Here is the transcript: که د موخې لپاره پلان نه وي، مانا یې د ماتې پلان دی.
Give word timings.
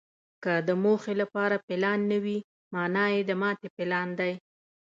که 0.43 0.53
د 0.67 0.69
موخې 0.83 1.13
لپاره 1.21 1.63
پلان 1.67 1.99
نه 2.11 2.17
وي، 2.25 2.37
مانا 2.73 3.05
یې 3.13 3.21
د 3.29 3.31
ماتې 3.41 3.67
پلان 3.77 4.07
دی. 4.19 4.33